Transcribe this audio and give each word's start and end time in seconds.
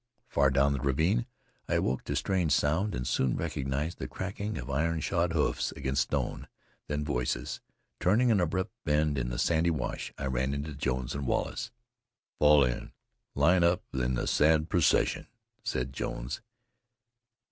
Far 0.27 0.49
down 0.49 0.73
the 0.73 0.79
ravine 0.81 1.27
I 1.69 1.75
awoke 1.75 2.05
to 2.05 2.15
strange 2.15 2.53
sounds, 2.53 2.95
and 2.95 3.07
soon 3.07 3.35
recognized 3.37 3.99
the 3.99 4.07
cracking 4.07 4.57
of 4.57 4.67
iron 4.67 4.99
shod 4.99 5.31
hoofs 5.33 5.71
against 5.73 6.01
stone; 6.01 6.47
then 6.87 7.05
voices. 7.05 7.61
Turning 7.99 8.31
an 8.31 8.39
abrupt 8.39 8.71
bend 8.83 9.19
in 9.19 9.29
the 9.29 9.37
sandy 9.37 9.69
wash, 9.69 10.11
I 10.17 10.25
ran 10.25 10.55
into 10.55 10.73
Jones 10.73 11.13
and 11.13 11.27
Wallace. 11.27 11.69
"Fall 12.39 12.63
in! 12.63 12.93
Line 13.35 13.63
up 13.63 13.83
in 13.93 14.15
the 14.15 14.25
sad 14.25 14.69
procession!" 14.69 15.27
said 15.61 15.93
Jones. 15.93 16.41